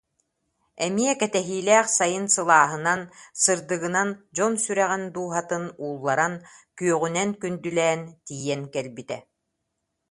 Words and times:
Эмиэ 0.85 1.13
кэтэһиилээх 1.21 1.87
сайын 1.97 2.25
сылааһынан, 2.35 3.01
сырдыгынан 3.41 4.09
дьон 4.35 4.53
сүрэҕин, 4.63 5.03
дууһатын 5.13 5.63
уулларан, 5.83 6.33
күөҕүнэн 6.77 7.29
күндүлээн 7.41 8.01
тиийэн 8.25 8.61
кэлбитэ 8.73 9.17